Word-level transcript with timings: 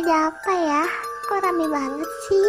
Ada 0.00 0.32
apa 0.32 0.52
ya? 0.56 0.84
Kok 1.28 1.40
rame 1.44 1.68
banget 1.68 2.08
sih? 2.24 2.48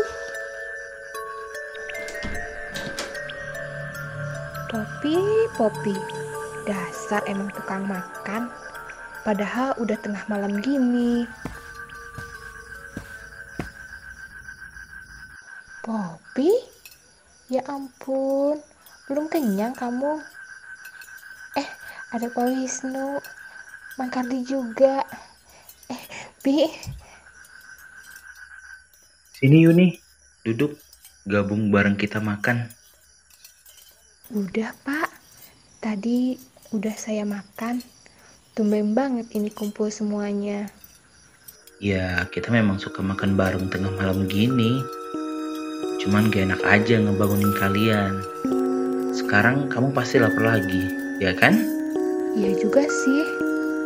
Popi, 4.71 5.19
Popi, 5.59 5.91
dasar 6.63 7.19
emang 7.27 7.51
tukang 7.51 7.83
makan. 7.91 8.47
Padahal 9.27 9.75
udah 9.83 9.99
tengah 9.99 10.23
malam 10.31 10.63
gini. 10.63 11.27
Popi? 15.83 16.55
Ya 17.51 17.67
ampun, 17.67 18.63
belum 19.11 19.27
kenyang 19.27 19.75
kamu? 19.75 20.23
Eh, 21.59 21.67
ada 22.15 22.31
Pak 22.31 22.47
Wisnu, 22.47 23.19
Mang 23.99 24.07
Kardi 24.07 24.39
juga. 24.47 25.03
Eh, 25.91 25.99
Bi, 26.39 26.71
Sini 29.41 29.65
Yuni, 29.65 29.97
duduk, 30.45 30.77
gabung 31.25 31.73
bareng 31.73 31.97
kita 31.97 32.21
makan. 32.21 32.69
udah 34.29 34.69
Pak. 34.85 35.09
Tadi 35.81 36.37
udah 36.69 36.93
saya 36.93 37.25
makan. 37.25 37.81
Tumben 38.53 38.93
banget 38.93 39.33
ini 39.33 39.49
kumpul 39.49 39.89
semuanya. 39.89 40.69
Ya, 41.81 42.21
kita 42.29 42.53
memang 42.53 42.77
suka 42.77 43.01
makan 43.01 43.33
bareng 43.33 43.65
tengah 43.73 43.89
malam 43.97 44.29
gini. 44.29 44.77
Cuman 46.05 46.29
gak 46.29 46.45
enak 46.45 46.61
aja 46.61 47.01
ngebangunin 47.01 47.57
kalian. 47.57 48.21
Sekarang 49.09 49.65
kamu 49.73 49.89
pasti 49.89 50.21
lapar 50.21 50.61
lagi, 50.61 50.85
ya 51.17 51.33
kan? 51.33 51.57
Iya 52.37 52.61
juga 52.61 52.85
sih. 52.85 53.25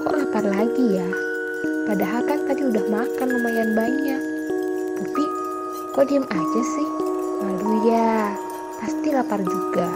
Kok 0.03 0.19
lapar 0.19 0.52
lagi 0.52 1.00
ya? 1.00 1.08
Padahal 1.88 2.28
kan 2.28 2.44
tadi 2.44 2.67
udah 2.67 2.84
makan 2.92 3.28
lumayan 3.40 3.72
banyak. 3.72 4.15
Kok 5.96 6.04
diem 6.12 6.28
aja 6.28 6.62
sih? 6.76 6.90
Malu 7.40 7.88
ya. 7.88 8.36
Pasti 8.84 9.16
lapar 9.16 9.40
juga. 9.40 9.88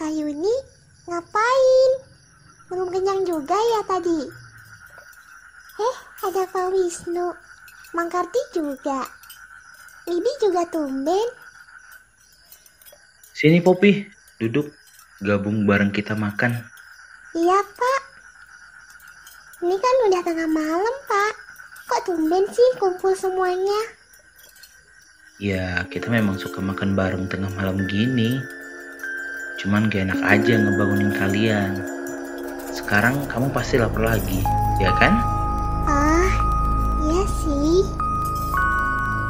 Kak 0.00 0.08
Yuni, 0.16 0.56
ngapain? 1.04 1.92
Belum 2.72 2.88
kenyang 2.88 3.20
juga 3.28 3.52
ya 3.52 3.84
tadi? 3.84 4.32
Eh, 5.76 5.96
ada 6.24 6.48
Pak 6.48 6.72
Wisnu. 6.72 7.36
Mang 7.92 8.08
Karti 8.08 8.40
juga. 8.56 9.04
Bibi 10.08 10.32
juga 10.40 10.64
tumben. 10.72 11.28
Sini 13.36 13.60
Popi, 13.60 14.08
duduk, 14.40 14.72
gabung 15.20 15.68
bareng 15.68 15.92
kita 15.92 16.16
makan. 16.16 16.64
Iya, 17.36 17.60
Pak. 17.60 18.01
Ini 19.62 19.78
kan 19.78 19.96
udah 20.10 20.22
tengah 20.26 20.48
malam, 20.50 20.94
Pak. 21.06 21.34
Kok 21.86 22.02
tumben 22.10 22.42
sih 22.50 22.68
kumpul 22.82 23.14
semuanya? 23.14 23.94
Ya, 25.38 25.86
kita 25.86 26.10
memang 26.10 26.34
suka 26.34 26.58
makan 26.58 26.98
bareng 26.98 27.30
tengah 27.30 27.46
malam 27.54 27.78
gini. 27.86 28.42
Cuman 29.62 29.86
gak 29.86 30.10
enak 30.10 30.18
aja 30.26 30.58
ngebangunin 30.58 31.14
kalian. 31.14 31.78
Sekarang 32.74 33.22
kamu 33.30 33.54
pasti 33.54 33.78
lapar 33.78 34.18
lagi, 34.18 34.42
ya 34.82 34.90
kan? 34.98 35.22
Ah, 35.86 36.34
iya 37.06 37.22
sih. 37.46 37.86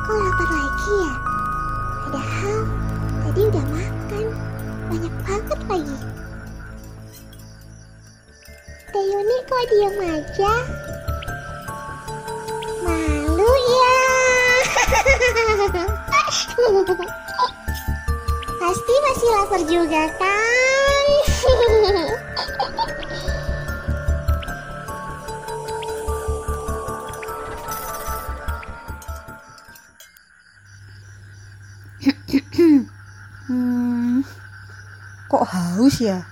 Kok 0.08 0.16
lapar 0.16 0.48
lagi 0.48 0.92
ya? 0.96 1.12
Padahal 2.08 2.58
tadi 3.20 3.40
udah 3.52 3.64
makan. 3.68 3.91
Kok 9.62 9.70
diam 9.78 9.94
aja? 10.02 10.54
Malu 12.82 13.46
ya? 13.46 14.02
Pasti 18.58 18.94
masih 19.06 19.28
lapar 19.38 19.62
juga 19.70 20.02
kan? 20.18 21.06
Hmm, 33.46 34.26
kok 35.30 35.46
haus 35.46 36.02
ya? 36.02 36.31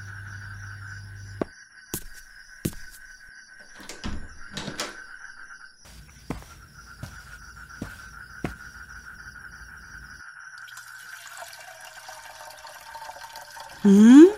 Hmm, 13.81 14.29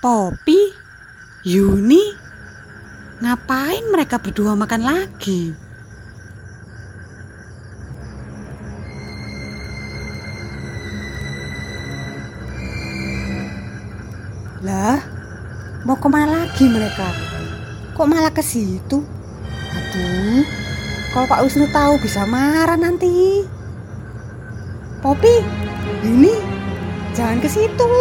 Popi, 0.00 0.56
Yuni, 1.44 2.00
ngapain 3.20 3.84
mereka 3.92 4.16
berdua 4.16 4.56
makan 4.56 4.80
lagi? 4.88 5.52
Lah, 14.64 14.96
mau 15.84 16.00
ke 16.00 16.08
mana 16.08 16.48
lagi 16.48 16.64
mereka? 16.64 17.12
Kok 17.92 18.08
malah 18.08 18.32
ke 18.32 18.40
situ? 18.40 19.04
Aduh, 19.76 20.40
kalau 21.12 21.28
Pak 21.28 21.44
Wisnu 21.44 21.68
tahu 21.68 22.00
bisa 22.00 22.24
marah 22.24 22.80
nanti. 22.80 23.44
Popi, 25.04 25.44
ini 26.00 26.32
jangan 27.12 27.44
ke 27.44 27.48
situ. 27.52 27.92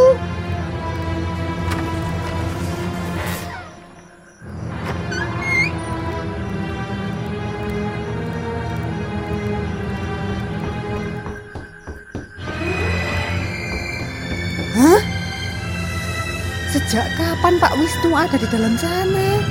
Sejak 16.73 17.06
kapan 17.13 17.61
Pak 17.61 17.78
Wisnu 17.78 18.17
ada 18.17 18.34
di 18.34 18.50
dalam 18.50 18.73
sana? 18.73 19.45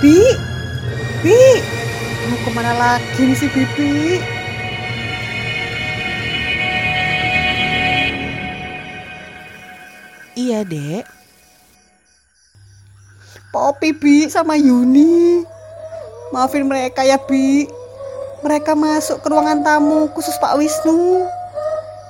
Bi, 0.00 0.16
Bi, 1.20 1.36
mau 2.32 2.40
ke 2.40 2.50
mana 2.56 2.72
lagi 2.72 3.28
nih 3.28 3.36
si 3.36 3.44
Bibi? 3.52 4.24
Iya, 10.32 10.64
Dek. 10.64 11.04
Popi 13.52 13.92
Bi 13.92 14.32
sama 14.32 14.56
Yuni. 14.56 15.44
Maafin 16.32 16.64
mereka 16.64 17.04
ya 17.04 17.20
Bi. 17.20 17.68
Mereka 18.40 18.72
masuk 18.72 19.20
ke 19.20 19.28
ruangan 19.28 19.60
tamu 19.60 20.08
khusus 20.16 20.40
Pak 20.40 20.56
Wisnu. 20.56 21.28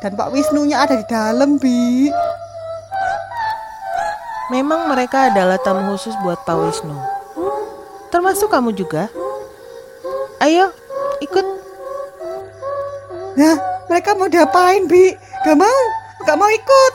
Dan 0.06 0.14
Pak 0.14 0.30
Wisnunya 0.30 0.86
ada 0.86 0.94
di 0.94 1.06
dalam 1.10 1.58
Bi. 1.58 2.29
Memang 4.50 4.90
mereka 4.90 5.30
adalah 5.30 5.62
tamu 5.62 5.94
khusus 5.94 6.10
buat 6.26 6.42
Pak 6.42 6.58
Wisnu. 6.58 6.98
Termasuk 8.10 8.50
kamu 8.50 8.74
juga. 8.74 9.06
Ayo, 10.42 10.74
ikut. 11.22 11.46
Nah, 13.38 13.54
mereka 13.86 14.18
mau 14.18 14.26
diapain 14.26 14.90
Bi? 14.90 15.14
Gak 15.46 15.54
mau, 15.54 15.80
gak 16.26 16.34
mau 16.34 16.50
ikut. 16.50 16.94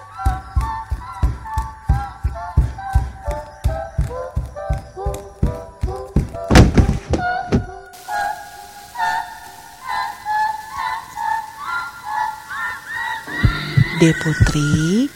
De 14.04 14.12
Putri. 14.20 15.08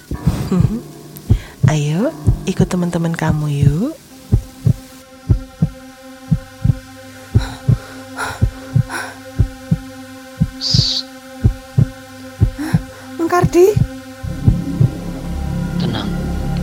Ayo, 1.69 2.09
ikut 2.49 2.65
teman-teman 2.65 3.13
kamu 3.13 3.61
yuk. 3.61 3.93
Mengkardi, 13.21 13.77
Tenang, 15.77 16.09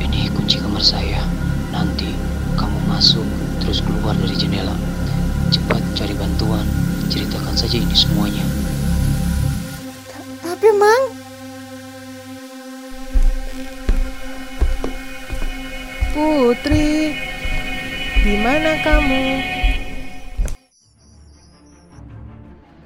ini 0.03 0.27
kunci 0.35 0.59
kamar 0.59 0.83
saya. 0.83 1.23
Nanti 1.71 2.11
kamu 2.59 2.83
masuk 2.91 3.23
terus 3.63 3.79
keluar 3.79 4.19
dari 4.19 4.35
jendela. 4.35 4.75
Cepat 5.55 5.79
cari 5.95 6.19
bantuan, 6.19 6.67
ceritakan 7.07 7.55
saja 7.55 7.79
ini 7.79 7.95
semuanya. 7.95 8.43
tapi 10.43 10.73
Mang, 10.75 11.16
mana 18.67 18.83
kamu? 18.83 19.23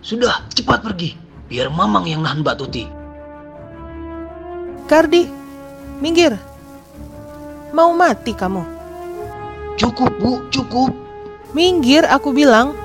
Sudah, 0.04 0.44
cepat 0.52 0.84
pergi. 0.84 1.16
Biar 1.48 1.72
Mamang 1.72 2.04
yang 2.04 2.20
nahan 2.20 2.44
Mbak 2.44 2.56
Tuti. 2.60 2.84
Kardi, 4.84 5.24
minggir. 6.04 6.36
Mau 7.72 7.96
mati 7.96 8.36
kamu? 8.36 8.60
Cukup, 9.80 10.12
Bu, 10.20 10.44
cukup. 10.52 10.92
Minggir, 11.56 12.04
aku 12.04 12.36
bilang. 12.36 12.76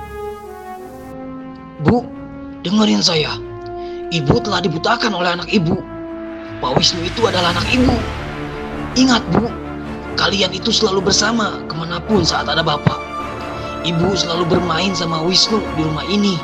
Bu, 1.84 2.08
dengerin 2.64 3.04
saya. 3.04 3.36
Ibu 4.08 4.40
telah 4.40 4.64
dibutakan 4.64 5.12
oleh 5.12 5.36
anak 5.36 5.52
ibu. 5.52 5.76
Pak 6.64 6.72
Wisnu 6.80 7.04
itu 7.04 7.28
adalah 7.28 7.52
anak 7.52 7.68
ibu. 7.76 7.92
Ingat, 8.96 9.22
Bu, 9.36 9.52
kalian 10.16 10.56
itu 10.56 10.72
selalu 10.72 11.12
bersama 11.12 11.60
ke 11.68 11.74
mana 11.76 12.00
pun 12.00 12.24
saat 12.24 12.48
ada 12.48 12.64
bapak. 12.64 12.98
Ibu 13.86 14.18
selalu 14.18 14.58
bermain 14.58 14.96
sama 14.98 15.22
Wisnu 15.22 15.62
di 15.78 15.82
rumah 15.86 16.08
ini. 16.10 16.36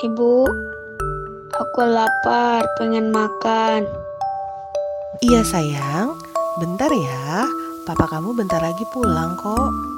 Ibu, 0.00 0.48
aku 1.60 1.80
lapar, 1.84 2.64
pengen 2.80 3.12
makan. 3.12 3.84
Iya 5.20 5.44
sayang, 5.44 6.16
bentar 6.56 6.88
ya. 6.88 7.44
Papa 7.84 8.08
kamu 8.08 8.32
bentar 8.32 8.64
lagi 8.64 8.84
pulang 8.96 9.36
kok. 9.36 9.89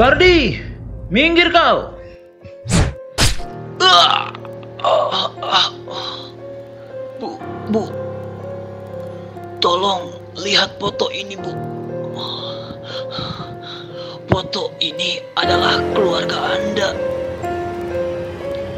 Kardi, 0.00 0.56
minggir 1.12 1.52
kau. 1.52 1.92
Bu, 7.20 7.36
Bu. 7.68 7.84
Tolong 9.60 10.08
lihat 10.40 10.80
foto 10.80 11.12
ini, 11.12 11.36
Bu. 11.36 11.52
Foto 14.24 14.72
ini 14.80 15.20
adalah 15.36 15.76
keluarga 15.92 16.56
Anda. 16.56 16.96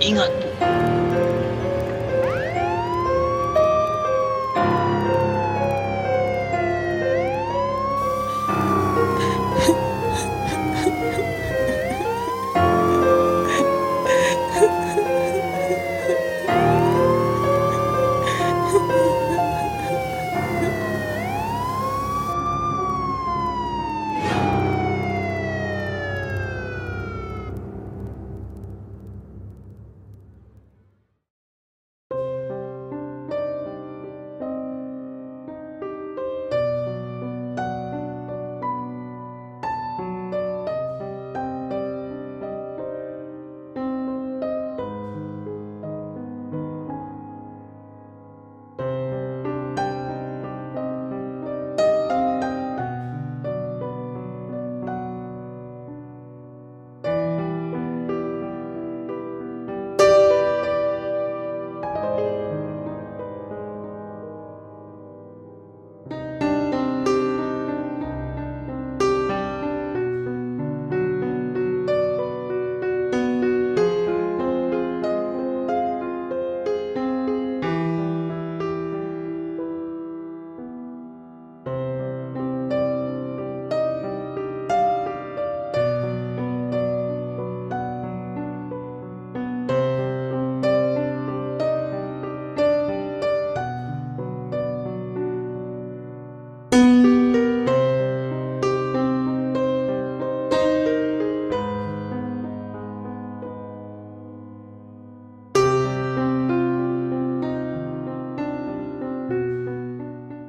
Ingat, 0.02 0.26
Bu. 0.42 0.91